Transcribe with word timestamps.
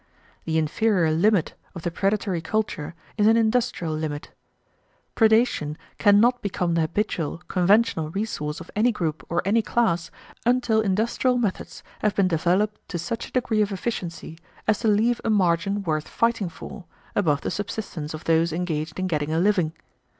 The 0.45 0.57
inferior 0.57 1.11
limit 1.11 1.53
of 1.75 1.83
the 1.83 1.91
predatory 1.91 2.41
culture 2.41 2.95
is 3.19 3.27
an 3.27 3.37
industrial 3.37 3.93
limit. 3.93 4.31
Predation 5.15 5.77
can 5.99 6.19
not 6.19 6.41
become 6.41 6.73
the 6.73 6.81
habitual, 6.81 7.43
conventional 7.47 8.09
resource 8.09 8.59
of 8.59 8.71
any 8.75 8.91
group 8.91 9.23
or 9.29 9.43
any 9.45 9.61
class 9.61 10.09
until 10.43 10.81
industrial 10.81 11.37
methods 11.37 11.83
have 11.99 12.15
been 12.15 12.27
developed 12.29 12.79
to 12.89 12.97
such 12.97 13.27
a 13.27 13.31
degree 13.31 13.61
of 13.61 13.71
efficiency 13.71 14.39
as 14.67 14.79
to 14.79 14.87
leave 14.87 15.21
a 15.23 15.29
margin 15.29 15.83
worth 15.83 16.07
fighting 16.07 16.49
for, 16.49 16.85
above 17.15 17.41
the 17.41 17.51
subsistence 17.51 18.15
of 18.15 18.23
those 18.23 18.51
engaged 18.51 18.97
in 18.97 19.05
getting 19.05 19.31
a 19.31 19.37
living. 19.37 19.71